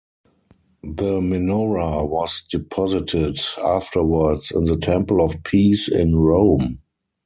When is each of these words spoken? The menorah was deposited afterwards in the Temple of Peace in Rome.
The 0.81 1.19
menorah 1.19 2.09
was 2.09 2.41
deposited 2.49 3.39
afterwards 3.63 4.49
in 4.49 4.63
the 4.63 4.75
Temple 4.77 5.23
of 5.23 5.43
Peace 5.43 5.87
in 5.87 6.15
Rome. 6.15 6.81